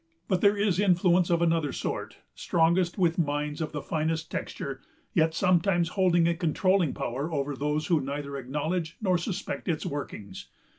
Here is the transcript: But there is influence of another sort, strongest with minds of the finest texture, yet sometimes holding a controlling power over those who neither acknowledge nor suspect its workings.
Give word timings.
But 0.27 0.41
there 0.41 0.57
is 0.57 0.79
influence 0.79 1.29
of 1.29 1.43
another 1.43 1.71
sort, 1.71 2.17
strongest 2.33 2.97
with 2.97 3.19
minds 3.19 3.61
of 3.61 3.71
the 3.71 3.83
finest 3.83 4.31
texture, 4.31 4.81
yet 5.13 5.35
sometimes 5.35 5.89
holding 5.89 6.27
a 6.27 6.33
controlling 6.33 6.95
power 6.95 7.31
over 7.31 7.55
those 7.55 7.85
who 7.85 8.01
neither 8.01 8.35
acknowledge 8.35 8.97
nor 8.99 9.19
suspect 9.19 9.67
its 9.67 9.85
workings. 9.85 10.47